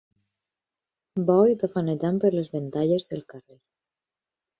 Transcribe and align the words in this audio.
Bo 1.27 1.35
i 1.51 1.57
tafanejant 1.63 2.17
per 2.23 2.31
les 2.37 2.49
ventalles 2.55 3.07
del 3.13 3.21
carrer. 3.35 3.59